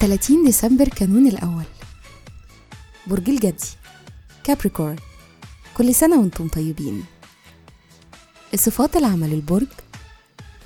[0.00, 1.64] 30 ديسمبر كانون الأول.
[3.06, 3.68] برج الجدي
[4.44, 4.96] كابريكورن
[5.76, 7.04] كل سنة وأنتم طيبين.
[8.54, 9.66] الصفات العامة للبرج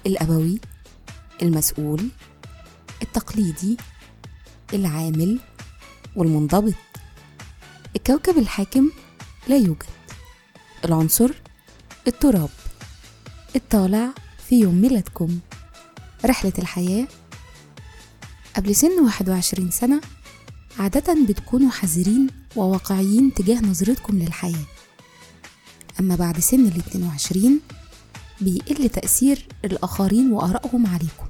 [0.07, 0.61] الأبوي
[1.43, 2.09] المسؤول
[3.02, 3.77] التقليدي
[4.75, 5.41] العامل
[6.16, 6.75] والمنضبط.
[7.96, 8.91] الكوكب الحاكم
[9.48, 9.86] لا يوجد.
[10.84, 11.30] العنصر
[12.07, 12.48] التراب.
[13.57, 14.08] الطالع
[14.49, 15.39] في يوم ميلادكم.
[16.25, 17.09] رحلة الحياة.
[18.57, 20.00] قبل سن 21 سنة
[20.79, 22.26] عادة بتكونوا حذرين
[22.57, 24.64] وواقعيين تجاه نظرتكم للحياة.
[26.00, 27.61] أما بعد سن ال 22
[28.40, 31.26] بيقل تأثير الآخرين وآرائهم عليكم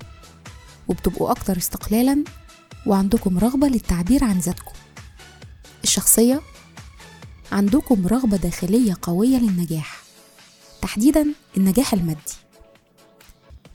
[0.89, 2.25] وبتبقوا أكتر استقلالا
[2.87, 4.73] وعندكم رغبة للتعبير عن ذاتكم.
[5.85, 6.41] الشخصية
[7.53, 10.02] عندكم رغبة داخلية قوية للنجاح.
[10.83, 12.35] تحديدا النجاح المادي.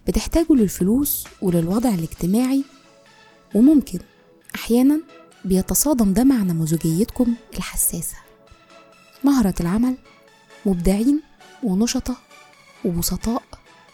[0.07, 2.63] بتحتاجوا للفلوس وللوضع الاجتماعي
[3.55, 3.99] وممكن
[4.55, 4.99] أحيانا
[5.45, 8.15] بيتصادم ده مع نموذجيتكم الحساسة.
[9.23, 9.97] مهرة العمل
[10.65, 11.21] مبدعين
[11.63, 12.15] ونشطة
[12.85, 13.43] وبسطاء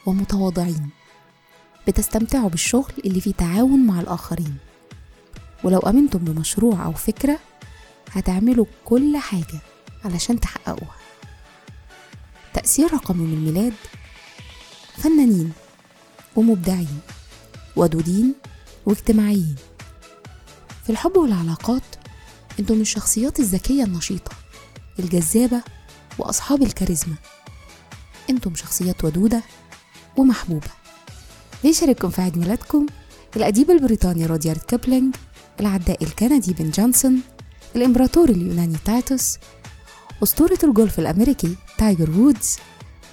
[0.06, 0.90] ومتواضعين.
[1.88, 4.58] بتستمتعوا بالشغل اللي فيه تعاون مع الآخرين.
[5.64, 7.40] ولو أمنتم بمشروع أو فكرة
[8.12, 9.60] هتعملوا كل حاجة
[10.06, 10.96] علشان تحققوها.
[12.54, 13.74] تأثير رقم من الميلاد؟
[14.98, 15.54] فنانين
[16.36, 17.00] ومبدعين
[17.76, 18.34] ودودين
[18.86, 19.56] واجتماعيين.
[20.84, 21.84] في الحب والعلاقات
[22.60, 24.32] أنتم من الشخصيات الذكية النشيطة
[25.00, 25.64] الجذابة
[26.20, 27.16] وأصحاب الكاريزما.
[28.30, 29.42] أنتم شخصيات ودودة
[30.18, 30.68] ومحبوبة.
[31.64, 32.86] بيشارككم في عيد ميلادكم
[33.36, 35.16] الأديب البريطاني روديارد كيبلينج
[35.60, 37.22] العداء الكندي بن جونسون
[37.76, 39.38] الإمبراطور اليوناني تايتوس
[40.24, 42.58] أسطورة الجولف الأمريكي تايجر وودز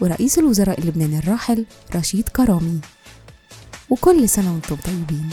[0.00, 1.66] ورئيس الوزراء اللبناني الراحل
[1.96, 2.80] رشيد كرامي.
[3.90, 5.30] وكل سنة وأنتم طيبين.